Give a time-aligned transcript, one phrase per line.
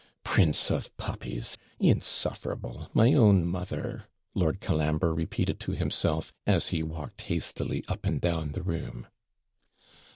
[0.23, 1.59] 'Prince of puppies!
[1.79, 2.89] insufferable!
[2.91, 8.53] My own mother!' Lord Colambre repeated to himself, as he walked hastily up and down
[8.53, 9.05] the room.